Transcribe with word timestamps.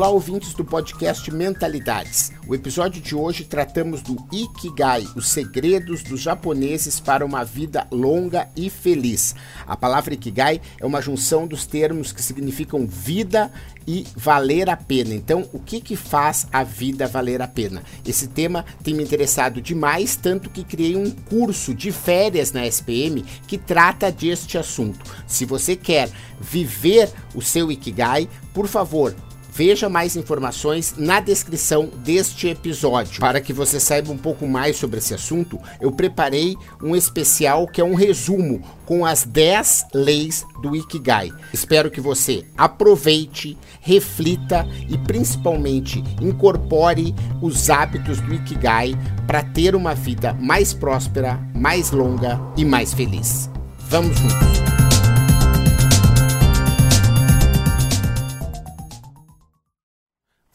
Olá, 0.00 0.08
ouvintes 0.08 0.54
do 0.54 0.64
podcast 0.64 1.30
Mentalidades. 1.30 2.32
O 2.48 2.54
episódio 2.54 3.02
de 3.02 3.14
hoje 3.14 3.44
tratamos 3.44 4.00
do 4.00 4.16
Ikigai, 4.32 5.06
os 5.14 5.28
segredos 5.28 6.02
dos 6.02 6.22
japoneses 6.22 6.98
para 6.98 7.22
uma 7.22 7.44
vida 7.44 7.86
longa 7.92 8.48
e 8.56 8.70
feliz. 8.70 9.34
A 9.66 9.76
palavra 9.76 10.14
Ikigai 10.14 10.58
é 10.80 10.86
uma 10.86 11.02
junção 11.02 11.46
dos 11.46 11.66
termos 11.66 12.12
que 12.12 12.22
significam 12.22 12.86
vida 12.86 13.52
e 13.86 14.06
valer 14.16 14.70
a 14.70 14.76
pena. 14.76 15.14
Então, 15.14 15.46
o 15.52 15.58
que 15.58 15.82
que 15.82 15.96
faz 15.96 16.46
a 16.50 16.64
vida 16.64 17.06
valer 17.06 17.42
a 17.42 17.46
pena? 17.46 17.82
Esse 18.02 18.26
tema 18.26 18.64
tem 18.82 18.94
me 18.94 19.02
interessado 19.02 19.60
demais, 19.60 20.16
tanto 20.16 20.48
que 20.48 20.64
criei 20.64 20.96
um 20.96 21.10
curso 21.10 21.74
de 21.74 21.92
férias 21.92 22.52
na 22.52 22.66
SPM 22.66 23.22
que 23.46 23.58
trata 23.58 24.10
deste 24.10 24.56
assunto. 24.56 24.98
Se 25.26 25.44
você 25.44 25.76
quer 25.76 26.10
viver 26.40 27.10
o 27.34 27.42
seu 27.42 27.70
Ikigai, 27.70 28.30
por 28.54 28.66
favor, 28.66 29.14
Veja 29.52 29.88
mais 29.88 30.16
informações 30.16 30.94
na 30.96 31.20
descrição 31.20 31.90
deste 32.04 32.48
episódio. 32.48 33.20
Para 33.20 33.40
que 33.40 33.52
você 33.52 33.80
saiba 33.80 34.12
um 34.12 34.16
pouco 34.16 34.46
mais 34.46 34.76
sobre 34.76 34.98
esse 34.98 35.12
assunto, 35.12 35.58
eu 35.80 35.90
preparei 35.90 36.56
um 36.82 36.94
especial 36.94 37.66
que 37.66 37.80
é 37.80 37.84
um 37.84 37.94
resumo 37.94 38.62
com 38.86 39.04
as 39.04 39.24
10 39.24 39.86
leis 39.94 40.44
do 40.62 40.74
Ikigai. 40.74 41.30
Espero 41.52 41.90
que 41.90 42.00
você 42.00 42.44
aproveite, 42.56 43.56
reflita 43.80 44.66
e 44.88 44.96
principalmente 44.98 46.02
incorpore 46.20 47.14
os 47.42 47.70
hábitos 47.70 48.20
do 48.20 48.34
Ikigai 48.34 48.94
para 49.26 49.42
ter 49.42 49.74
uma 49.74 49.94
vida 49.94 50.32
mais 50.34 50.72
próspera, 50.72 51.40
mais 51.54 51.90
longa 51.90 52.40
e 52.56 52.64
mais 52.64 52.94
feliz. 52.94 53.50
Vamos 53.88 54.16
juntos! 54.16 54.69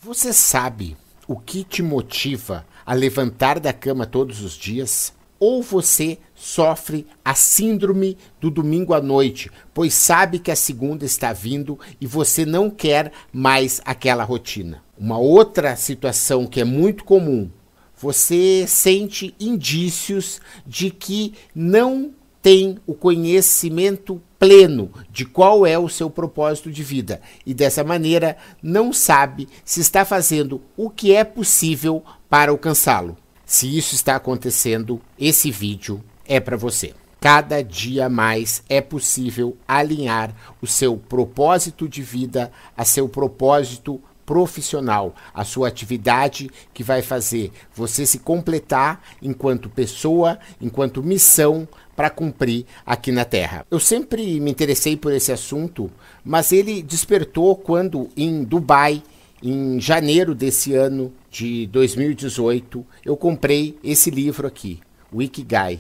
Você 0.06 0.32
sabe 0.32 0.96
o 1.28 1.36
que 1.36 1.64
te 1.64 1.82
motiva 1.82 2.64
a 2.86 2.94
levantar 2.94 3.60
da 3.60 3.74
cama 3.74 4.06
todos 4.06 4.44
os 4.44 4.54
dias? 4.54 5.12
Ou 5.40 5.64
você 5.64 6.20
sofre 6.36 7.08
a 7.26 7.34
síndrome 7.34 8.16
do 8.40 8.52
domingo 8.52 8.94
à 8.94 9.02
noite, 9.02 9.50
pois 9.74 9.96
sabe 9.96 10.38
que 10.38 10.52
a 10.52 10.56
segunda 10.56 11.04
está 11.06 11.34
vindo 11.34 11.80
e 12.00 12.06
você 12.06 12.46
não 12.46 12.70
quer 12.70 13.12
mais 13.34 13.82
aquela 13.84 14.24
rotina? 14.24 14.84
Uma 14.96 15.18
outra 15.18 15.76
situação 15.76 16.46
que 16.46 16.62
é 16.62 16.64
muito 16.64 17.04
comum, 17.04 17.50
você 17.98 18.66
sente 18.68 19.34
indícios 19.40 20.40
de 20.68 20.92
que 20.92 21.34
não 21.56 22.14
tem 22.46 22.78
o 22.86 22.94
conhecimento 22.94 24.22
pleno 24.38 24.92
de 25.10 25.26
qual 25.26 25.66
é 25.66 25.80
o 25.80 25.90
seu 25.90 26.12
propósito 26.12 26.72
de 26.72 26.84
vida 26.84 27.20
e 27.44 27.56
dessa 27.56 27.84
maneira 27.84 28.38
não 28.62 28.94
sabe 28.94 29.50
se 29.64 29.82
está 29.82 30.06
fazendo 30.06 30.62
o 30.78 30.88
que 30.92 31.12
é 31.12 31.24
possível 31.24 32.04
para 32.30 32.52
alcançá-lo. 32.52 33.18
Se 33.48 33.76
isso 33.76 33.96
está 33.96 34.16
acontecendo, 34.18 35.02
esse 35.18 35.50
vídeo 35.50 36.04
é 36.24 36.40
para 36.40 36.56
você. 36.56 36.94
Cada 37.20 37.64
dia 37.64 38.08
mais 38.10 38.62
é 38.70 38.80
possível 38.80 39.58
alinhar 39.68 40.32
o 40.62 40.68
seu 40.68 40.96
propósito 40.98 41.90
de 41.90 42.04
vida 42.04 42.52
a 42.78 42.86
seu 42.86 43.10
propósito 43.10 44.00
profissional, 44.26 45.16
a 45.34 45.44
sua 45.44 45.68
atividade 45.68 46.50
que 46.74 46.84
vai 46.84 47.02
fazer 47.02 47.52
você 47.74 48.06
se 48.06 48.20
completar 48.20 49.02
enquanto 49.22 49.70
pessoa, 49.70 50.40
enquanto 50.60 51.04
missão 51.04 51.68
para 51.96 52.10
cumprir 52.10 52.66
aqui 52.86 53.12
na 53.12 53.24
Terra. 53.24 53.66
Eu 53.72 53.80
sempre 53.80 54.40
me 54.40 54.52
interessei 54.52 54.98
por 54.98 55.14
esse 55.14 55.32
assunto, 55.32 55.90
mas 56.24 56.52
ele 56.52 56.82
despertou 56.82 57.56
quando 57.56 58.10
em 58.18 58.44
Dubai, 58.44 59.02
em 59.42 59.80
janeiro 59.80 60.36
desse 60.36 60.74
ano 60.74 61.14
de 61.30 61.68
2018, 61.68 62.86
eu 63.06 63.16
comprei 63.16 63.78
esse 63.84 64.10
livro 64.10 64.48
aqui, 64.48 64.80
o 65.12 65.22
Ikigai. 65.22 65.80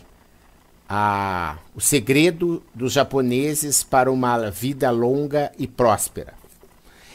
O 1.75 1.81
segredo 1.81 2.61
dos 2.73 2.93
japoneses 2.93 3.83
para 3.83 4.11
uma 4.11 4.51
vida 4.51 4.91
longa 4.91 5.51
e 5.57 5.65
próspera. 5.65 6.33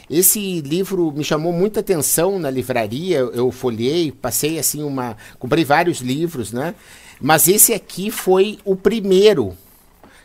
Esse 0.09 0.59
livro 0.59 1.09
me 1.13 1.23
chamou 1.23 1.53
muita 1.53 1.79
atenção 1.79 2.37
na 2.37 2.49
livraria, 2.49 3.19
eu 3.19 3.49
folhei, 3.49 4.11
passei 4.11 4.59
assim 4.59 4.83
uma, 4.83 5.15
comprei 5.39 5.63
vários 5.63 6.01
livros, 6.01 6.51
né? 6.51 6.75
Mas 7.21 7.47
esse 7.47 7.73
aqui 7.73 8.09
foi 8.09 8.57
o 8.65 8.75
primeiro 8.75 9.55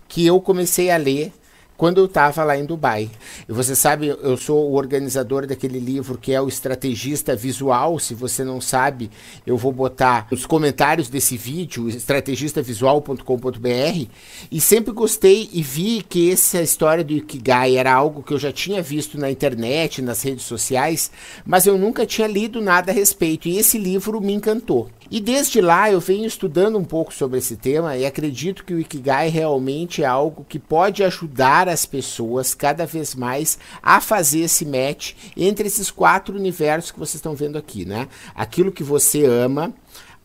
que 0.08 0.26
eu 0.26 0.40
comecei 0.40 0.90
a 0.90 0.96
ler 0.96 1.32
quando 1.76 1.98
eu 1.98 2.06
estava 2.06 2.42
lá 2.42 2.56
em 2.56 2.64
Dubai. 2.64 3.10
E 3.48 3.52
você 3.52 3.76
sabe, 3.76 4.08
eu 4.08 4.36
sou 4.36 4.70
o 4.70 4.74
organizador 4.74 5.46
daquele 5.46 5.78
livro 5.78 6.18
que 6.18 6.32
é 6.32 6.40
o 6.40 6.48
Estrategista 6.48 7.36
Visual. 7.36 7.98
Se 7.98 8.14
você 8.14 8.42
não 8.42 8.60
sabe, 8.60 9.10
eu 9.46 9.56
vou 9.56 9.72
botar 9.72 10.26
nos 10.30 10.46
comentários 10.46 11.08
desse 11.08 11.36
vídeo, 11.36 11.88
estrategistavisual.com.br. 11.88 14.06
E 14.50 14.60
sempre 14.60 14.92
gostei 14.92 15.48
e 15.52 15.62
vi 15.62 16.02
que 16.02 16.32
essa 16.32 16.62
história 16.62 17.04
do 17.04 17.12
Ikigai 17.12 17.76
era 17.76 17.92
algo 17.92 18.22
que 18.22 18.32
eu 18.32 18.38
já 18.38 18.52
tinha 18.52 18.82
visto 18.82 19.18
na 19.18 19.30
internet, 19.30 20.00
nas 20.00 20.22
redes 20.22 20.44
sociais, 20.44 21.10
mas 21.44 21.66
eu 21.66 21.76
nunca 21.76 22.06
tinha 22.06 22.26
lido 22.26 22.60
nada 22.60 22.90
a 22.90 22.94
respeito. 22.94 23.48
E 23.48 23.58
esse 23.58 23.76
livro 23.76 24.20
me 24.20 24.32
encantou. 24.32 24.88
E 25.10 25.20
desde 25.20 25.60
lá 25.60 25.90
eu 25.90 26.00
venho 26.00 26.26
estudando 26.26 26.78
um 26.78 26.84
pouco 26.84 27.12
sobre 27.12 27.38
esse 27.38 27.56
tema 27.56 27.96
e 27.96 28.04
acredito 28.04 28.64
que 28.64 28.74
o 28.74 28.80
Ikigai 28.80 29.28
realmente 29.28 30.02
é 30.02 30.06
algo 30.06 30.44
que 30.48 30.58
pode 30.58 31.04
ajudar 31.04 31.68
as 31.68 31.86
pessoas 31.86 32.54
cada 32.54 32.84
vez 32.86 33.14
mais 33.14 33.58
a 33.82 34.00
fazer 34.00 34.40
esse 34.40 34.64
match 34.64 35.14
entre 35.36 35.66
esses 35.68 35.90
quatro 35.90 36.36
universos 36.36 36.90
que 36.90 36.98
vocês 36.98 37.16
estão 37.16 37.34
vendo 37.34 37.56
aqui, 37.56 37.84
né? 37.84 38.08
Aquilo 38.34 38.72
que 38.72 38.82
você 38.82 39.24
ama, 39.24 39.72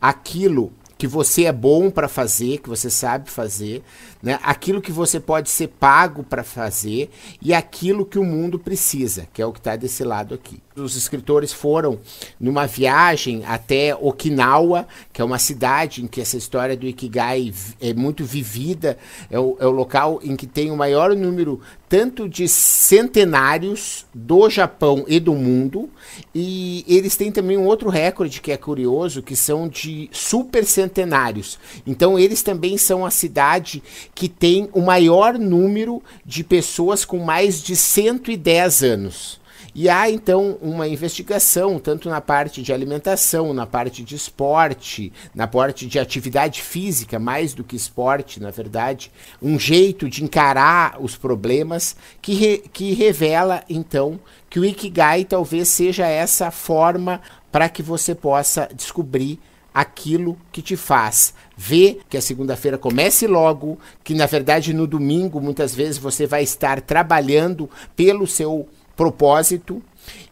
aquilo 0.00 0.72
que 1.02 1.06
você 1.08 1.46
é 1.46 1.52
bom 1.52 1.90
para 1.90 2.06
fazer, 2.06 2.58
que 2.58 2.68
você 2.68 2.88
sabe 2.88 3.28
fazer, 3.28 3.82
né? 4.22 4.38
aquilo 4.42 4.80
que 4.80 4.92
você 4.92 5.18
pode 5.18 5.50
ser 5.50 5.68
pago 5.68 6.22
para 6.22 6.44
fazer 6.44 7.10
e 7.40 7.52
aquilo 7.52 8.06
que 8.06 8.18
o 8.18 8.24
mundo 8.24 8.58
precisa, 8.58 9.26
que 9.32 9.42
é 9.42 9.46
o 9.46 9.52
que 9.52 9.58
está 9.58 9.74
desse 9.74 10.04
lado 10.04 10.34
aqui. 10.34 10.62
Os 10.74 10.96
escritores 10.96 11.52
foram 11.52 11.98
numa 12.40 12.66
viagem 12.66 13.42
até 13.44 13.94
Okinawa, 13.94 14.86
que 15.12 15.20
é 15.20 15.24
uma 15.24 15.38
cidade 15.38 16.02
em 16.02 16.06
que 16.06 16.20
essa 16.20 16.36
história 16.36 16.76
do 16.76 16.86
Ikigai 16.86 17.52
é 17.80 17.92
muito 17.92 18.24
vivida, 18.24 18.96
é 19.30 19.38
o, 19.38 19.56
é 19.60 19.66
o 19.66 19.70
local 19.70 20.20
em 20.22 20.34
que 20.34 20.46
tem 20.46 20.70
o 20.70 20.76
maior 20.76 21.14
número 21.14 21.60
tanto 21.92 22.26
de 22.26 22.48
centenários 22.48 24.06
do 24.14 24.48
Japão 24.48 25.04
e 25.06 25.20
do 25.20 25.34
mundo, 25.34 25.90
e 26.34 26.86
eles 26.88 27.16
têm 27.16 27.30
também 27.30 27.58
um 27.58 27.66
outro 27.66 27.90
recorde 27.90 28.40
que 28.40 28.50
é 28.50 28.56
curioso, 28.56 29.22
que 29.22 29.36
são 29.36 29.68
de 29.68 30.08
super 30.10 30.64
centenários. 30.64 31.58
Então 31.86 32.18
eles 32.18 32.42
também 32.42 32.78
são 32.78 33.04
a 33.04 33.10
cidade 33.10 33.82
que 34.14 34.28
tem 34.28 34.68
o 34.72 34.80
maior 34.80 35.38
número 35.38 36.02
de 36.24 36.44
pessoas 36.44 37.04
com 37.04 37.18
mais 37.18 37.62
de 37.62 37.74
110 37.74 38.82
anos. 38.82 39.42
E 39.74 39.88
há 39.88 40.10
então 40.10 40.58
uma 40.60 40.86
investigação, 40.86 41.78
tanto 41.78 42.06
na 42.10 42.20
parte 42.20 42.62
de 42.62 42.74
alimentação, 42.74 43.54
na 43.54 43.66
parte 43.66 44.04
de 44.04 44.14
esporte, 44.14 45.10
na 45.34 45.46
parte 45.46 45.86
de 45.86 45.98
atividade 45.98 46.60
física, 46.60 47.18
mais 47.18 47.54
do 47.54 47.64
que 47.64 47.74
esporte, 47.74 48.38
na 48.38 48.50
verdade, 48.50 49.10
um 49.40 49.58
jeito 49.58 50.10
de 50.10 50.22
encarar 50.22 50.98
os 51.00 51.16
problemas 51.16 51.96
que, 52.20 52.34
re, 52.34 52.58
que 52.70 52.92
revela 52.92 53.64
então 53.68 54.20
que 54.50 54.60
o 54.60 54.64
Ikigai 54.64 55.24
talvez 55.24 55.68
seja 55.68 56.06
essa 56.06 56.50
forma 56.50 57.22
para 57.50 57.66
que 57.70 57.82
você 57.82 58.14
possa 58.14 58.68
descobrir 58.74 59.38
aquilo 59.74 60.36
que 60.50 60.62
te 60.62 60.76
faz 60.76 61.34
ver 61.56 62.00
que 62.08 62.16
a 62.16 62.22
segunda-feira 62.22 62.76
comece 62.76 63.26
logo, 63.26 63.78
que 64.02 64.14
na 64.14 64.26
verdade 64.26 64.74
no 64.74 64.86
domingo 64.86 65.40
muitas 65.40 65.74
vezes 65.74 65.98
você 65.98 66.26
vai 66.26 66.42
estar 66.42 66.80
trabalhando 66.80 67.68
pelo 67.94 68.26
seu 68.26 68.68
propósito. 68.96 69.82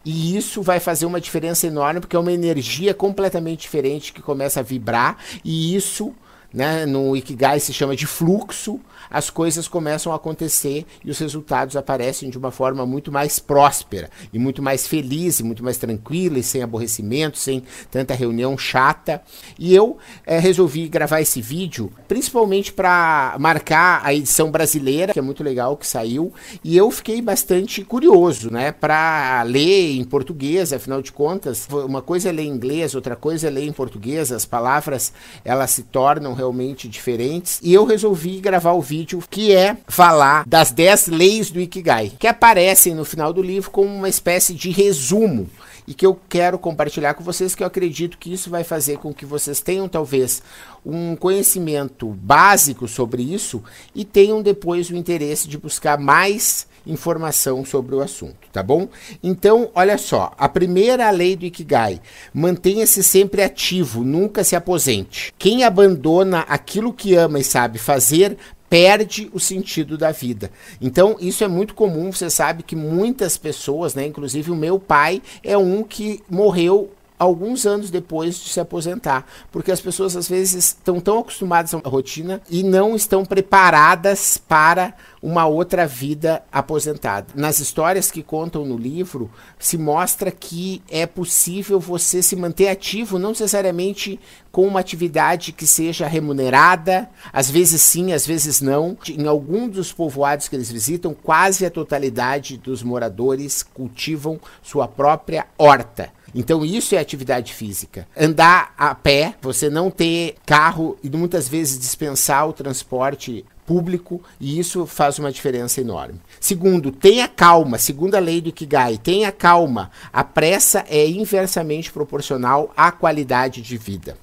E 0.03 0.35
isso 0.35 0.61
vai 0.61 0.79
fazer 0.79 1.05
uma 1.05 1.21
diferença 1.21 1.65
enorme, 1.65 2.01
porque 2.01 2.15
é 2.15 2.19
uma 2.19 2.33
energia 2.33 2.93
completamente 2.93 3.61
diferente 3.61 4.11
que 4.11 4.21
começa 4.21 4.59
a 4.59 4.63
vibrar, 4.63 5.17
e 5.45 5.73
isso 5.75 6.13
né, 6.53 6.85
no 6.85 7.15
Ikigai 7.15 7.59
se 7.59 7.71
chama 7.71 7.95
de 7.95 8.05
fluxo, 8.05 8.79
as 9.11 9.29
coisas 9.29 9.67
começam 9.67 10.11
a 10.11 10.15
acontecer 10.15 10.85
e 11.03 11.11
os 11.11 11.19
resultados 11.19 11.75
aparecem 11.75 12.29
de 12.29 12.37
uma 12.37 12.51
forma 12.51 12.85
muito 12.85 13.11
mais 13.11 13.39
próspera 13.39 14.09
e 14.31 14.39
muito 14.39 14.61
mais 14.61 14.87
feliz 14.87 15.39
e 15.39 15.43
muito 15.43 15.63
mais 15.63 15.77
tranquila 15.77 16.39
e 16.39 16.43
sem 16.43 16.63
aborrecimento, 16.63 17.37
sem 17.37 17.63
tanta 17.89 18.13
reunião 18.13 18.57
chata. 18.57 19.21
E 19.59 19.75
eu 19.75 19.97
é, 20.25 20.39
resolvi 20.39 20.87
gravar 20.87 21.21
esse 21.21 21.41
vídeo 21.41 21.91
principalmente 22.07 22.73
para 22.73 23.35
marcar 23.39 24.01
a 24.03 24.13
edição 24.13 24.49
brasileira, 24.51 25.13
que 25.13 25.19
é 25.19 25.21
muito 25.21 25.43
legal 25.43 25.75
que 25.77 25.85
saiu, 25.85 26.33
e 26.63 26.75
eu 26.75 26.89
fiquei 26.91 27.21
bastante 27.21 27.83
curioso, 27.83 28.51
né, 28.51 28.71
para 28.71 29.43
ler 29.43 29.97
em 29.97 30.03
português, 30.03 30.73
afinal 30.73 31.01
de 31.01 31.11
contas, 31.11 31.67
uma 31.71 32.01
coisa 32.01 32.29
é 32.29 32.31
ler 32.31 32.43
em 32.43 32.49
inglês, 32.49 32.95
outra 32.95 33.15
coisa 33.15 33.47
é 33.47 33.49
ler 33.49 33.65
em 33.65 33.71
português, 33.71 34.31
as 34.31 34.45
palavras 34.45 35.13
elas 35.43 35.71
se 35.71 35.83
tornam 35.83 36.33
realmente 36.33 36.87
diferentes. 36.87 37.59
E 37.63 37.73
eu 37.73 37.85
resolvi 37.85 38.39
gravar 38.39 38.73
o 38.73 38.81
vídeo 38.81 39.00
que 39.29 39.55
é 39.55 39.77
falar 39.87 40.43
das 40.47 40.71
10 40.71 41.07
leis 41.07 41.51
do 41.51 41.59
Ikigai, 41.59 42.11
que 42.19 42.27
aparecem 42.27 42.93
no 42.93 43.05
final 43.05 43.33
do 43.33 43.41
livro 43.41 43.71
como 43.71 43.93
uma 43.93 44.09
espécie 44.09 44.53
de 44.53 44.69
resumo 44.69 45.49
e 45.87 45.93
que 45.93 46.05
eu 46.05 46.17
quero 46.29 46.59
compartilhar 46.59 47.13
com 47.13 47.23
vocês, 47.23 47.55
que 47.55 47.63
eu 47.63 47.67
acredito 47.67 48.17
que 48.17 48.31
isso 48.31 48.49
vai 48.49 48.63
fazer 48.63 48.97
com 48.97 49.13
que 49.13 49.25
vocês 49.25 49.59
tenham 49.59 49.89
talvez 49.89 50.41
um 50.85 51.15
conhecimento 51.15 52.07
básico 52.07 52.87
sobre 52.87 53.23
isso 53.23 53.63
e 53.93 54.05
tenham 54.05 54.41
depois 54.41 54.89
o 54.89 54.95
interesse 54.95 55.47
de 55.47 55.57
buscar 55.57 55.97
mais 55.97 56.67
informação 56.85 57.63
sobre 57.63 57.93
o 57.93 58.01
assunto, 58.01 58.47
tá 58.51 58.63
bom? 58.63 58.87
Então, 59.21 59.69
olha 59.75 59.97
só, 59.97 60.33
a 60.37 60.49
primeira 60.49 61.09
lei 61.11 61.35
do 61.35 61.45
Ikigai, 61.45 62.01
mantenha-se 62.33 63.03
sempre 63.03 63.43
ativo, 63.43 64.03
nunca 64.03 64.43
se 64.43 64.55
aposente. 64.55 65.33
Quem 65.37 65.63
abandona 65.63 66.39
aquilo 66.41 66.93
que 66.93 67.15
ama 67.15 67.39
e 67.39 67.43
sabe 67.43 67.77
fazer, 67.77 68.37
perde 68.71 69.29
o 69.33 69.39
sentido 69.39 69.97
da 69.97 70.13
vida. 70.13 70.49
Então, 70.79 71.17
isso 71.19 71.43
é 71.43 71.47
muito 71.49 71.73
comum, 71.73 72.09
você 72.09 72.29
sabe 72.29 72.63
que 72.63 72.73
muitas 72.73 73.37
pessoas, 73.37 73.93
né, 73.93 74.05
inclusive 74.05 74.49
o 74.49 74.55
meu 74.55 74.79
pai 74.79 75.21
é 75.43 75.57
um 75.57 75.83
que 75.83 76.23
morreu 76.29 76.89
alguns 77.21 77.67
anos 77.67 77.91
depois 77.91 78.35
de 78.35 78.49
se 78.49 78.59
aposentar, 78.59 79.27
porque 79.51 79.71
as 79.71 79.79
pessoas 79.79 80.17
às 80.17 80.27
vezes 80.27 80.69
estão 80.69 80.99
tão 80.99 81.19
acostumadas 81.19 81.71
à 81.71 81.77
rotina 81.85 82.41
e 82.49 82.63
não 82.63 82.95
estão 82.95 83.23
preparadas 83.23 84.39
para 84.39 84.95
uma 85.21 85.45
outra 85.45 85.85
vida 85.85 86.41
aposentada. 86.51 87.27
Nas 87.35 87.59
histórias 87.59 88.09
que 88.09 88.23
contam 88.23 88.65
no 88.65 88.75
livro, 88.75 89.29
se 89.59 89.77
mostra 89.77 90.31
que 90.31 90.81
é 90.89 91.05
possível 91.05 91.79
você 91.79 92.23
se 92.23 92.35
manter 92.35 92.69
ativo, 92.69 93.19
não 93.19 93.29
necessariamente 93.29 94.19
com 94.51 94.65
uma 94.65 94.79
atividade 94.79 95.51
que 95.51 95.67
seja 95.67 96.07
remunerada, 96.07 97.07
às 97.31 97.51
vezes 97.51 97.83
sim, 97.83 98.13
às 98.13 98.25
vezes 98.25 98.61
não. 98.61 98.97
Em 99.07 99.27
alguns 99.27 99.75
dos 99.75 99.93
povoados 99.93 100.47
que 100.47 100.55
eles 100.55 100.71
visitam, 100.71 101.13
quase 101.13 101.67
a 101.67 101.69
totalidade 101.69 102.57
dos 102.57 102.81
moradores 102.81 103.61
cultivam 103.61 104.39
sua 104.63 104.87
própria 104.87 105.45
horta. 105.55 106.11
Então 106.33 106.65
isso 106.65 106.95
é 106.95 106.97
atividade 106.97 107.53
física. 107.53 108.07
Andar 108.17 108.73
a 108.77 108.93
pé, 108.95 109.35
você 109.41 109.69
não 109.69 109.91
ter 109.91 110.35
carro 110.45 110.97
e 111.03 111.09
muitas 111.09 111.47
vezes 111.47 111.79
dispensar 111.79 112.47
o 112.47 112.53
transporte 112.53 113.45
público 113.65 114.21
e 114.39 114.59
isso 114.59 114.85
faz 114.85 115.17
uma 115.19 115.31
diferença 115.31 115.79
enorme. 115.79 116.19
Segundo, 116.39 116.91
tenha 116.91 117.27
calma. 117.27 117.77
Segunda 117.77 118.19
lei 118.19 118.41
do 118.41 118.49
Ikigai, 118.49 118.97
tenha 118.97 119.31
calma. 119.31 119.91
A 120.11 120.23
pressa 120.23 120.85
é 120.89 121.07
inversamente 121.07 121.91
proporcional 121.91 122.73
à 122.75 122.91
qualidade 122.91 123.61
de 123.61 123.77
vida 123.77 124.17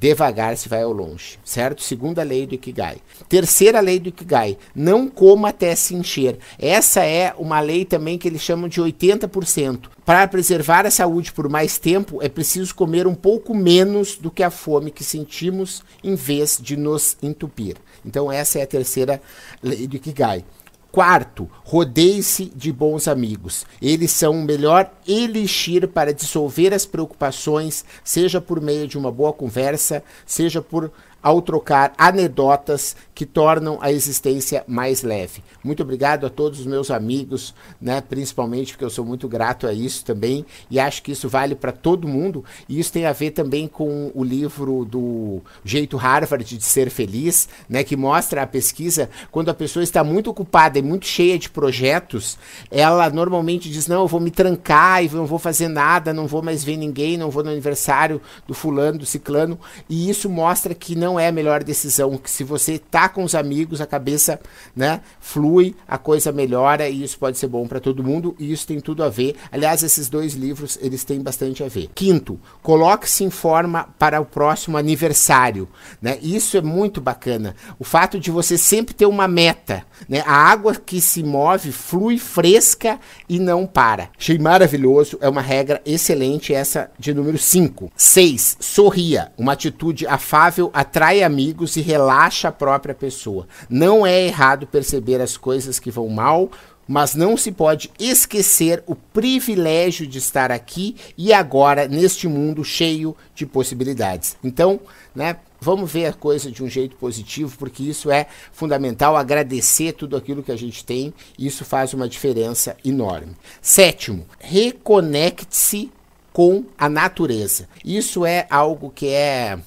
devagar 0.00 0.56
se 0.56 0.66
vai 0.66 0.82
ao 0.82 0.92
longe, 0.92 1.38
certo? 1.44 1.82
Segunda 1.82 2.22
lei 2.22 2.46
do 2.46 2.54
Ikigai. 2.54 2.96
Terceira 3.28 3.80
lei 3.80 4.00
do 4.00 4.08
Ikigai, 4.08 4.56
não 4.74 5.06
coma 5.06 5.50
até 5.50 5.76
se 5.76 5.94
encher. 5.94 6.38
Essa 6.58 7.04
é 7.04 7.34
uma 7.36 7.60
lei 7.60 7.84
também 7.84 8.16
que 8.16 8.26
eles 8.26 8.40
chamam 8.40 8.66
de 8.66 8.80
80%. 8.80 9.90
Para 10.06 10.26
preservar 10.26 10.86
a 10.86 10.90
saúde 10.90 11.32
por 11.32 11.50
mais 11.50 11.76
tempo, 11.76 12.22
é 12.22 12.30
preciso 12.30 12.74
comer 12.74 13.06
um 13.06 13.14
pouco 13.14 13.54
menos 13.54 14.16
do 14.16 14.30
que 14.30 14.42
a 14.42 14.50
fome 14.50 14.90
que 14.90 15.04
sentimos, 15.04 15.82
em 16.02 16.14
vez 16.14 16.58
de 16.58 16.78
nos 16.78 17.18
entupir. 17.22 17.76
Então 18.02 18.32
essa 18.32 18.58
é 18.58 18.62
a 18.62 18.66
terceira 18.66 19.20
lei 19.62 19.86
do 19.86 19.96
Ikigai. 19.96 20.44
Quarto, 20.92 21.48
rodeie-se 21.62 22.46
de 22.46 22.72
bons 22.72 23.06
amigos. 23.06 23.64
Eles 23.80 24.10
são 24.10 24.32
o 24.32 24.42
melhor 24.42 24.90
elixir 25.06 25.86
para 25.86 26.12
dissolver 26.12 26.74
as 26.74 26.84
preocupações, 26.84 27.84
seja 28.02 28.40
por 28.40 28.60
meio 28.60 28.88
de 28.88 28.98
uma 28.98 29.12
boa 29.12 29.32
conversa, 29.32 30.02
seja 30.26 30.60
por 30.60 30.90
ao 31.22 31.42
trocar 31.42 31.92
anedotas 31.98 32.96
que 33.14 33.26
tornam 33.26 33.78
a 33.80 33.92
existência 33.92 34.64
mais 34.66 35.02
leve. 35.02 35.42
Muito 35.62 35.82
obrigado 35.82 36.26
a 36.26 36.30
todos 36.30 36.60
os 36.60 36.66
meus 36.66 36.90
amigos, 36.90 37.54
né, 37.80 38.00
principalmente 38.00 38.72
porque 38.72 38.84
eu 38.84 38.90
sou 38.90 39.04
muito 39.04 39.28
grato 39.28 39.66
a 39.66 39.72
isso 39.72 40.04
também 40.04 40.44
e 40.70 40.80
acho 40.80 41.02
que 41.02 41.12
isso 41.12 41.28
vale 41.28 41.54
para 41.54 41.72
todo 41.72 42.08
mundo. 42.08 42.44
E 42.68 42.78
isso 42.80 42.92
tem 42.92 43.04
a 43.04 43.12
ver 43.12 43.32
também 43.32 43.68
com 43.68 44.10
o 44.14 44.24
livro 44.24 44.84
do 44.84 45.40
Jeito 45.64 45.96
Harvard 45.96 46.56
de 46.56 46.64
Ser 46.64 46.90
Feliz, 46.90 47.48
né, 47.68 47.84
que 47.84 47.96
mostra 47.96 48.42
a 48.42 48.46
pesquisa 48.46 49.10
quando 49.30 49.50
a 49.50 49.54
pessoa 49.54 49.82
está 49.82 50.02
muito 50.02 50.30
ocupada 50.30 50.78
e 50.78 50.82
muito 50.82 51.06
cheia 51.06 51.38
de 51.38 51.50
projetos, 51.50 52.38
ela 52.70 53.10
normalmente 53.10 53.70
diz: 53.70 53.86
Não, 53.86 54.02
eu 54.02 54.08
vou 54.08 54.20
me 54.20 54.30
trancar 54.30 55.04
e 55.04 55.08
não 55.08 55.26
vou 55.26 55.38
fazer 55.38 55.68
nada, 55.68 56.12
não 56.12 56.26
vou 56.26 56.42
mais 56.42 56.64
ver 56.64 56.76
ninguém, 56.76 57.16
não 57.16 57.30
vou 57.30 57.44
no 57.44 57.50
aniversário 57.50 58.20
do 58.46 58.54
fulano, 58.54 58.98
do 58.98 59.06
ciclano. 59.06 59.58
E 59.88 60.08
isso 60.08 60.28
mostra 60.28 60.74
que 60.74 60.96
não 60.96 61.09
é 61.18 61.28
a 61.28 61.32
melhor 61.32 61.64
decisão, 61.64 62.16
que 62.16 62.30
se 62.30 62.44
você 62.44 62.74
está 62.74 63.08
com 63.08 63.24
os 63.24 63.34
amigos, 63.34 63.80
a 63.80 63.86
cabeça, 63.86 64.38
né, 64.74 65.00
flui, 65.18 65.74
a 65.88 65.98
coisa 65.98 66.32
melhora 66.32 66.88
e 66.88 67.02
isso 67.02 67.18
pode 67.18 67.38
ser 67.38 67.48
bom 67.48 67.66
para 67.66 67.80
todo 67.80 68.04
mundo 68.04 68.34
e 68.38 68.52
isso 68.52 68.66
tem 68.66 68.80
tudo 68.80 69.02
a 69.02 69.08
ver. 69.08 69.36
Aliás, 69.50 69.82
esses 69.82 70.08
dois 70.08 70.34
livros, 70.34 70.78
eles 70.80 71.04
têm 71.04 71.20
bastante 71.20 71.64
a 71.64 71.68
ver. 71.68 71.90
Quinto, 71.94 72.38
coloque-se 72.62 73.24
em 73.24 73.30
forma 73.30 73.88
para 73.98 74.20
o 74.20 74.26
próximo 74.26 74.76
aniversário, 74.76 75.68
né? 76.00 76.18
Isso 76.22 76.56
é 76.56 76.62
muito 76.62 77.00
bacana. 77.00 77.54
O 77.78 77.84
fato 77.84 78.18
de 78.18 78.30
você 78.30 78.56
sempre 78.58 78.94
ter 78.94 79.06
uma 79.06 79.26
meta, 79.26 79.84
né? 80.08 80.22
A 80.26 80.34
água 80.34 80.74
que 80.74 81.00
se 81.00 81.22
move 81.22 81.72
flui 81.72 82.18
fresca 82.18 82.98
e 83.28 83.38
não 83.38 83.66
para. 83.66 84.10
Achei 84.18 84.38
maravilhoso, 84.38 85.18
é 85.20 85.28
uma 85.28 85.42
regra 85.42 85.80
excelente 85.84 86.52
essa 86.52 86.90
de 86.98 87.14
número 87.14 87.38
5. 87.38 87.90
6. 87.96 88.56
Sorria. 88.60 89.32
Uma 89.36 89.52
atitude 89.52 90.06
afável 90.06 90.70
atrai 91.00 91.22
amigos 91.22 91.76
e 91.76 91.80
relaxa 91.80 92.48
a 92.48 92.52
própria 92.52 92.94
pessoa. 92.94 93.48
Não 93.70 94.06
é 94.06 94.26
errado 94.26 94.66
perceber 94.66 95.18
as 95.18 95.34
coisas 95.34 95.78
que 95.78 95.90
vão 95.90 96.06
mal, 96.10 96.50
mas 96.86 97.14
não 97.14 97.38
se 97.38 97.50
pode 97.50 97.90
esquecer 97.98 98.82
o 98.86 98.94
privilégio 98.94 100.06
de 100.06 100.18
estar 100.18 100.52
aqui 100.52 100.94
e 101.16 101.32
agora 101.32 101.88
neste 101.88 102.28
mundo 102.28 102.62
cheio 102.62 103.16
de 103.34 103.46
possibilidades. 103.46 104.36
Então, 104.44 104.78
né, 105.14 105.38
vamos 105.58 105.90
ver 105.90 106.04
a 106.04 106.12
coisa 106.12 106.50
de 106.50 106.62
um 106.62 106.68
jeito 106.68 106.96
positivo, 106.96 107.56
porque 107.56 107.82
isso 107.82 108.10
é 108.10 108.26
fundamental, 108.52 109.16
agradecer 109.16 109.92
tudo 109.92 110.18
aquilo 110.18 110.42
que 110.42 110.52
a 110.52 110.56
gente 110.56 110.84
tem, 110.84 111.14
isso 111.38 111.64
faz 111.64 111.94
uma 111.94 112.06
diferença 112.06 112.76
enorme. 112.84 113.34
Sétimo, 113.62 114.26
reconecte-se 114.38 115.90
com 116.30 116.64
a 116.76 116.90
natureza. 116.90 117.68
Isso 117.82 118.26
é 118.26 118.46
algo 118.50 118.90
que 118.90 119.08
é 119.08 119.58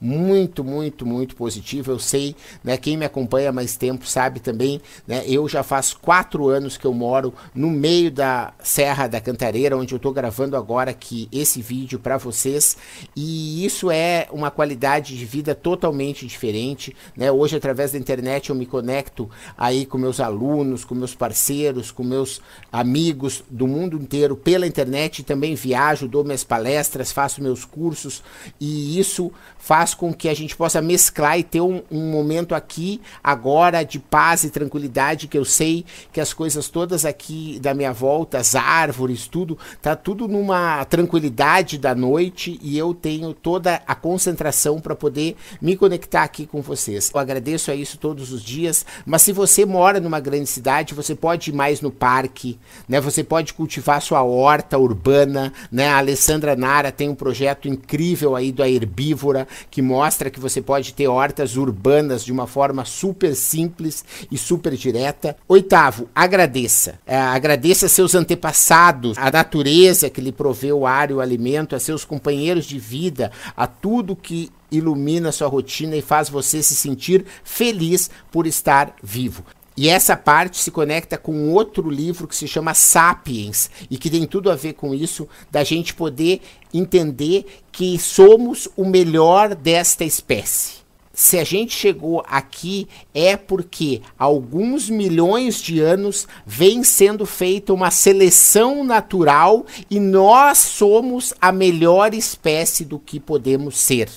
muito, 0.00 0.62
muito, 0.62 1.04
muito 1.04 1.34
positivo. 1.36 1.92
Eu 1.92 1.98
sei, 1.98 2.34
né? 2.62 2.76
Quem 2.76 2.96
me 2.96 3.04
acompanha 3.04 3.50
há 3.50 3.52
mais 3.52 3.76
tempo 3.76 4.06
sabe 4.06 4.40
também, 4.40 4.80
né? 5.06 5.22
Eu 5.26 5.48
já 5.48 5.62
faz 5.62 5.92
quatro 5.92 6.48
anos 6.48 6.76
que 6.76 6.84
eu 6.84 6.94
moro 6.94 7.34
no 7.54 7.70
meio 7.70 8.10
da 8.10 8.52
Serra 8.62 9.06
da 9.06 9.20
Cantareira, 9.20 9.76
onde 9.76 9.94
eu 9.94 9.96
estou 9.96 10.12
gravando 10.12 10.56
agora 10.56 10.90
aqui 10.90 11.28
esse 11.32 11.60
vídeo 11.60 11.98
para 11.98 12.16
vocês. 12.16 12.76
E 13.14 13.64
isso 13.64 13.90
é 13.90 14.28
uma 14.30 14.50
qualidade 14.50 15.16
de 15.16 15.24
vida 15.24 15.54
totalmente 15.54 16.26
diferente, 16.26 16.94
né? 17.16 17.30
Hoje, 17.30 17.56
através 17.56 17.92
da 17.92 17.98
internet, 17.98 18.50
eu 18.50 18.56
me 18.56 18.66
conecto 18.66 19.28
aí 19.56 19.84
com 19.84 19.98
meus 19.98 20.20
alunos, 20.20 20.84
com 20.84 20.94
meus 20.94 21.14
parceiros, 21.14 21.90
com 21.90 22.02
meus 22.02 22.40
amigos 22.70 23.42
do 23.50 23.66
mundo 23.66 23.96
inteiro 23.96 24.36
pela 24.36 24.66
internet. 24.66 25.22
Também 25.22 25.54
viajo, 25.54 26.08
dou 26.08 26.24
minhas 26.24 26.44
palestras, 26.44 27.12
faço 27.12 27.42
meus 27.42 27.64
cursos 27.64 28.22
e 28.60 28.98
isso 28.98 29.32
faz 29.58 29.87
faz 29.88 29.94
com 29.94 30.12
que 30.12 30.28
a 30.28 30.34
gente 30.34 30.56
possa 30.56 30.82
mesclar 30.82 31.38
e 31.38 31.42
ter 31.42 31.60
um, 31.60 31.82
um, 31.90 32.10
momento 32.10 32.54
aqui, 32.54 33.00
agora, 33.22 33.82
de 33.82 33.98
paz 33.98 34.44
e 34.44 34.50
tranquilidade, 34.50 35.28
que 35.28 35.38
eu 35.38 35.44
sei 35.44 35.84
que 36.12 36.20
as 36.20 36.32
coisas 36.32 36.68
todas 36.68 37.04
aqui 37.04 37.58
da 37.60 37.72
minha 37.72 37.92
volta, 37.92 38.38
as 38.38 38.54
árvores, 38.54 39.26
tudo, 39.26 39.56
tá 39.80 39.96
tudo 39.96 40.28
numa 40.28 40.84
tranquilidade 40.84 41.78
da 41.78 41.94
noite 41.94 42.58
e 42.62 42.76
eu 42.76 42.92
tenho 42.92 43.32
toda 43.32 43.80
a 43.86 43.94
concentração 43.94 44.80
para 44.80 44.94
poder 44.94 45.36
me 45.60 45.76
conectar 45.76 46.22
aqui 46.22 46.46
com 46.46 46.60
vocês. 46.60 47.10
Eu 47.14 47.20
agradeço 47.20 47.70
a 47.70 47.74
isso 47.74 47.98
todos 47.98 48.32
os 48.32 48.42
dias, 48.42 48.84
mas 49.06 49.22
se 49.22 49.32
você 49.32 49.64
mora 49.64 50.00
numa 50.00 50.20
grande 50.20 50.48
cidade, 50.48 50.94
você 50.94 51.14
pode 51.14 51.50
ir 51.50 51.54
mais 51.54 51.80
no 51.80 51.90
parque, 51.90 52.58
né? 52.88 53.00
Você 53.00 53.22
pode 53.24 53.54
cultivar 53.54 54.02
sua 54.02 54.22
horta 54.22 54.76
urbana, 54.76 55.52
né? 55.70 55.88
A 55.88 55.98
Alessandra 55.98 56.56
Nara 56.56 56.92
tem 56.92 57.08
um 57.08 57.14
projeto 57.14 57.68
incrível 57.68 58.36
aí 58.36 58.52
do 58.52 58.64
Herbívora, 58.64 59.46
que 59.70 59.77
que 59.78 59.82
mostra 59.82 60.28
que 60.28 60.40
você 60.40 60.60
pode 60.60 60.92
ter 60.92 61.06
hortas 61.06 61.56
urbanas 61.56 62.24
de 62.24 62.32
uma 62.32 62.48
forma 62.48 62.84
super 62.84 63.32
simples 63.36 64.04
e 64.28 64.36
super 64.36 64.74
direta. 64.74 65.36
Oitavo, 65.46 66.08
agradeça. 66.12 66.98
É, 67.06 67.16
agradeça 67.16 67.86
a 67.86 67.88
seus 67.88 68.12
antepassados, 68.16 69.16
a 69.16 69.30
natureza 69.30 70.10
que 70.10 70.20
lhe 70.20 70.32
proveu 70.32 70.80
o 70.80 70.86
ar 70.86 71.12
e 71.12 71.14
o 71.14 71.20
alimento, 71.20 71.76
a 71.76 71.78
seus 71.78 72.04
companheiros 72.04 72.64
de 72.64 72.76
vida, 72.76 73.30
a 73.56 73.68
tudo 73.68 74.16
que 74.16 74.50
ilumina 74.68 75.30
sua 75.30 75.46
rotina 75.46 75.94
e 75.94 76.02
faz 76.02 76.28
você 76.28 76.60
se 76.60 76.74
sentir 76.74 77.24
feliz 77.44 78.10
por 78.32 78.48
estar 78.48 78.96
vivo. 79.00 79.44
E 79.78 79.88
essa 79.88 80.16
parte 80.16 80.58
se 80.58 80.72
conecta 80.72 81.16
com 81.16 81.52
outro 81.52 81.88
livro 81.88 82.26
que 82.26 82.34
se 82.34 82.48
chama 82.48 82.74
Sapiens 82.74 83.70
e 83.88 83.96
que 83.96 84.10
tem 84.10 84.26
tudo 84.26 84.50
a 84.50 84.56
ver 84.56 84.72
com 84.72 84.92
isso, 84.92 85.28
da 85.52 85.62
gente 85.62 85.94
poder 85.94 86.40
entender 86.74 87.46
que 87.70 87.96
somos 87.96 88.68
o 88.76 88.84
melhor 88.84 89.54
desta 89.54 90.04
espécie. 90.04 90.78
Se 91.12 91.38
a 91.38 91.44
gente 91.44 91.76
chegou 91.76 92.24
aqui 92.28 92.88
é 93.14 93.36
porque 93.36 94.02
alguns 94.18 94.90
milhões 94.90 95.62
de 95.62 95.78
anos 95.78 96.26
vem 96.44 96.82
sendo 96.82 97.24
feita 97.24 97.72
uma 97.72 97.92
seleção 97.92 98.82
natural 98.82 99.64
e 99.88 100.00
nós 100.00 100.58
somos 100.58 101.32
a 101.40 101.52
melhor 101.52 102.14
espécie 102.14 102.84
do 102.84 102.98
que 102.98 103.20
podemos 103.20 103.78
ser. 103.78 104.10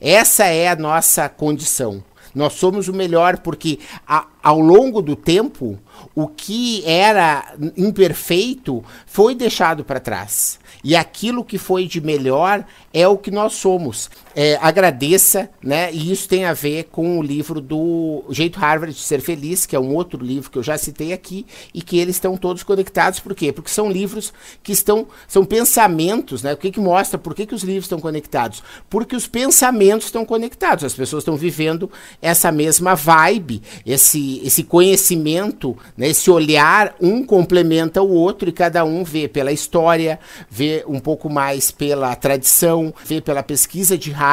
Essa 0.00 0.46
é 0.46 0.66
a 0.66 0.74
nossa 0.74 1.28
condição. 1.28 2.02
Nós 2.36 2.52
somos 2.52 2.86
o 2.86 2.92
melhor 2.92 3.38
porque 3.38 3.78
a, 4.06 4.26
ao 4.42 4.60
longo 4.60 5.00
do 5.00 5.16
tempo 5.16 5.78
o 6.14 6.28
que 6.28 6.84
era 6.84 7.54
imperfeito 7.74 8.84
foi 9.06 9.34
deixado 9.34 9.82
para 9.82 9.98
trás. 9.98 10.60
E 10.84 10.94
aquilo 10.94 11.42
que 11.42 11.56
foi 11.56 11.86
de 11.86 11.98
melhor 11.98 12.62
é 12.92 13.08
o 13.08 13.16
que 13.16 13.30
nós 13.30 13.54
somos. 13.54 14.10
É, 14.38 14.58
agradeça, 14.60 15.48
né? 15.62 15.90
E 15.90 16.12
isso 16.12 16.28
tem 16.28 16.44
a 16.44 16.52
ver 16.52 16.84
com 16.92 17.18
o 17.18 17.22
livro 17.22 17.58
do 17.58 18.22
Jeito 18.28 18.58
Harvard 18.58 18.94
de 18.94 19.00
Ser 19.00 19.22
Feliz, 19.22 19.64
que 19.64 19.74
é 19.74 19.80
um 19.80 19.94
outro 19.94 20.22
livro 20.22 20.50
que 20.50 20.58
eu 20.58 20.62
já 20.62 20.76
citei 20.76 21.14
aqui, 21.14 21.46
e 21.72 21.80
que 21.80 21.98
eles 21.98 22.16
estão 22.16 22.36
todos 22.36 22.62
conectados. 22.62 23.18
Por 23.18 23.34
quê? 23.34 23.50
Porque 23.50 23.70
são 23.70 23.90
livros 23.90 24.34
que 24.62 24.72
estão. 24.72 25.06
são 25.26 25.42
pensamentos, 25.42 26.42
né? 26.42 26.52
O 26.52 26.58
que, 26.58 26.70
que 26.70 26.78
mostra 26.78 27.16
por 27.18 27.34
que, 27.34 27.46
que 27.46 27.54
os 27.54 27.62
livros 27.62 27.86
estão 27.86 27.98
conectados? 27.98 28.62
Porque 28.90 29.16
os 29.16 29.26
pensamentos 29.26 30.08
estão 30.08 30.22
conectados. 30.22 30.84
As 30.84 30.92
pessoas 30.92 31.22
estão 31.22 31.34
vivendo 31.34 31.90
essa 32.20 32.52
mesma 32.52 32.94
vibe, 32.94 33.62
esse, 33.86 34.42
esse 34.44 34.62
conhecimento, 34.64 35.74
né? 35.96 36.08
esse 36.08 36.30
olhar, 36.30 36.94
um 37.00 37.24
complementa 37.24 38.02
o 38.02 38.12
outro 38.12 38.50
e 38.50 38.52
cada 38.52 38.84
um 38.84 39.02
vê 39.02 39.28
pela 39.28 39.50
história, 39.50 40.20
vê 40.50 40.84
um 40.86 41.00
pouco 41.00 41.30
mais 41.30 41.70
pela 41.70 42.14
tradição, 42.14 42.92
vê 43.02 43.22
pela 43.22 43.42
pesquisa 43.42 43.96
de 43.96 44.10
Harvard, 44.10 44.25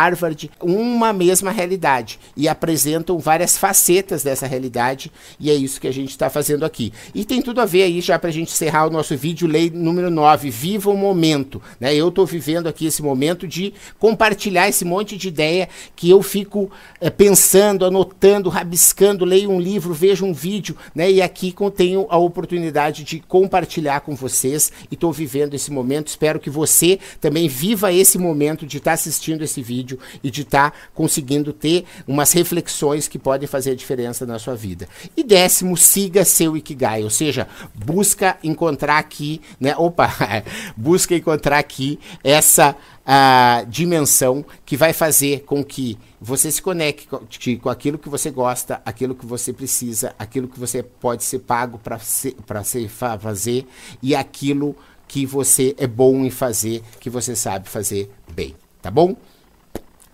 uma 0.61 1.13
mesma 1.13 1.51
realidade 1.51 2.19
e 2.35 2.47
apresentam 2.47 3.19
várias 3.19 3.57
facetas 3.57 4.23
dessa 4.23 4.47
realidade 4.47 5.11
e 5.39 5.51
é 5.51 5.53
isso 5.53 5.79
que 5.79 5.87
a 5.87 5.93
gente 5.93 6.09
está 6.09 6.29
fazendo 6.29 6.65
aqui. 6.65 6.91
E 7.13 7.23
tem 7.23 7.41
tudo 7.41 7.61
a 7.61 7.65
ver 7.65 7.83
aí, 7.83 8.01
já 8.01 8.17
para 8.17 8.29
a 8.29 8.33
gente 8.33 8.51
encerrar 8.51 8.87
o 8.87 8.89
nosso 8.89 9.15
vídeo, 9.15 9.47
lei 9.47 9.69
número 9.69 10.09
9, 10.09 10.49
viva 10.49 10.89
o 10.89 10.97
momento. 10.97 11.61
Né? 11.79 11.93
Eu 11.93 12.09
estou 12.09 12.25
vivendo 12.25 12.67
aqui 12.67 12.85
esse 12.85 13.03
momento 13.03 13.47
de 13.47 13.73
compartilhar 13.99 14.67
esse 14.67 14.83
monte 14.83 15.17
de 15.17 15.27
ideia 15.27 15.69
que 15.95 16.09
eu 16.09 16.21
fico 16.21 16.71
é, 16.99 17.09
pensando, 17.09 17.85
anotando, 17.85 18.49
rabiscando, 18.49 19.25
leio 19.25 19.51
um 19.51 19.59
livro, 19.59 19.93
vejo 19.93 20.25
um 20.25 20.33
vídeo, 20.33 20.75
né? 20.95 21.11
e 21.11 21.21
aqui 21.21 21.53
tenho 21.75 22.07
a 22.09 22.17
oportunidade 22.17 23.03
de 23.03 23.19
compartilhar 23.19 24.01
com 24.01 24.15
vocês 24.15 24.71
e 24.89 24.95
estou 24.95 25.11
vivendo 25.11 25.53
esse 25.53 25.71
momento. 25.71 26.07
Espero 26.07 26.39
que 26.39 26.49
você 26.49 26.99
também 27.21 27.47
viva 27.47 27.91
esse 27.93 28.17
momento 28.17 28.65
de 28.65 28.77
estar 28.77 28.91
tá 28.91 28.95
assistindo 28.95 29.43
esse 29.43 29.61
vídeo 29.61 29.82
e 30.23 30.31
de 30.31 30.41
estar 30.41 30.71
tá 30.71 30.77
conseguindo 30.93 31.53
ter 31.53 31.85
umas 32.07 32.31
reflexões 32.31 33.07
que 33.07 33.19
podem 33.19 33.47
fazer 33.47 33.71
a 33.71 33.75
diferença 33.75 34.25
na 34.25 34.39
sua 34.39 34.55
vida. 34.55 34.87
E 35.15 35.23
décimo, 35.23 35.75
siga 35.77 36.25
seu 36.25 36.55
Ikigai, 36.57 37.03
ou 37.03 37.09
seja, 37.09 37.47
busca 37.73 38.37
encontrar 38.43 38.97
aqui, 38.97 39.41
né? 39.59 39.75
Opa, 39.77 40.09
busca 40.75 41.15
encontrar 41.15 41.59
aqui 41.59 41.99
essa 42.23 42.75
a 43.05 43.65
dimensão 43.67 44.45
que 44.65 44.77
vai 44.77 44.93
fazer 44.93 45.41
com 45.41 45.63
que 45.63 45.97
você 46.21 46.49
se 46.49 46.61
conecte 46.61 47.07
com 47.61 47.69
aquilo 47.69 47.97
que 47.97 48.07
você 48.07 48.31
gosta, 48.31 48.81
aquilo 48.85 49.13
que 49.13 49.25
você 49.25 49.51
precisa, 49.51 50.15
aquilo 50.17 50.47
que 50.47 50.57
você 50.57 50.81
pode 50.81 51.23
ser 51.23 51.39
pago 51.39 51.77
para 51.77 51.99
fazer 53.19 53.67
e 54.01 54.15
aquilo 54.15 54.75
que 55.05 55.25
você 55.25 55.75
é 55.77 55.85
bom 55.85 56.23
em 56.23 56.29
fazer, 56.29 56.81
que 56.99 57.09
você 57.09 57.35
sabe 57.35 57.67
fazer 57.67 58.09
bem. 58.33 58.55
Tá 58.81 58.89
bom? 58.89 59.15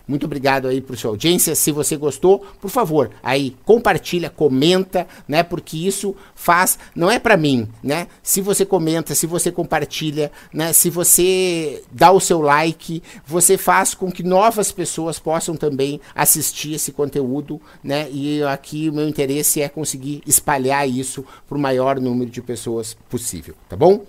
Muito 0.10 0.26
obrigado 0.26 0.68
aí 0.68 0.82
por 0.82 0.98
sua 0.98 1.12
audiência. 1.12 1.54
Se 1.54 1.72
você 1.72 1.96
gostou, 1.96 2.40
por 2.60 2.72
favor, 2.72 3.12
aí 3.22 3.56
compartilha, 3.64 4.28
comenta, 4.28 5.06
né? 5.28 5.44
Porque 5.44 5.78
isso 5.78 6.16
faz, 6.34 6.80
não 6.96 7.12
é 7.12 7.20
para 7.20 7.38
mim, 7.38 7.70
né? 7.84 8.08
Se 8.24 8.42
você 8.42 8.66
comenta, 8.66 9.14
se 9.14 9.28
você 9.28 9.52
compartilha, 9.52 10.32
né? 10.52 10.74
Se 10.74 10.90
você 10.90 11.84
dá 11.92 12.12
o 12.12 12.20
seu 12.20 12.42
like, 12.42 13.04
você 13.24 13.56
faz 13.56 13.94
com 13.94 14.12
que 14.12 14.24
novas 14.24 14.72
pessoas 14.72 15.20
possam 15.20 15.56
também 15.56 16.02
assistir 16.16 16.74
esse 16.74 16.92
conteúdo, 16.92 17.62
né? 17.84 18.10
E 18.10 18.42
aqui 18.42 18.90
o 18.90 18.94
meu 18.94 19.08
interesse 19.08 19.62
é 19.62 19.70
conseguir 19.70 20.24
espalhar 20.26 20.90
isso 20.90 21.24
para 21.48 21.56
o 21.56 21.62
maior 21.62 22.00
número 22.00 22.32
de 22.32 22.42
pessoas 22.42 22.98
possível, 23.08 23.54
tá 23.70 23.78
bom? 23.78 24.04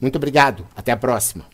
Muito 0.00 0.16
obrigado. 0.16 0.66
Até 0.74 0.90
a 0.90 0.96
próxima. 0.96 1.53